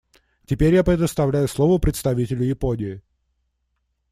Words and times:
Теперь 0.47 0.73
я 0.73 0.83
предоставляю 0.83 1.47
слово 1.47 1.77
представителю 1.77 2.43
Японии. 2.43 3.03